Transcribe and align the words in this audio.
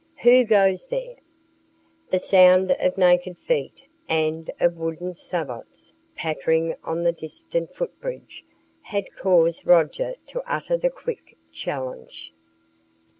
"Who 0.23 0.45
goes 0.45 0.87
there?" 0.87 1.17
The 2.09 2.17
sound 2.17 2.71
of 2.79 2.97
naked 2.97 3.37
feet 3.37 3.83
and 4.09 4.49
of 4.59 4.75
wooden 4.75 5.13
sabots 5.13 5.93
pattering 6.15 6.73
on 6.83 7.03
the 7.03 7.11
distant 7.11 7.75
footbridge 7.75 8.43
had 8.81 9.13
caused 9.13 9.67
Roger 9.67 10.15
to 10.25 10.41
utter 10.51 10.75
the 10.75 10.89
quick 10.89 11.37
challenge. 11.51 12.33